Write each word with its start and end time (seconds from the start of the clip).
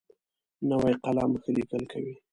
نوی 0.69 0.93
قلم 1.03 1.31
ښه 1.41 1.49
لیکل 1.57 1.83
کوي 1.91 2.15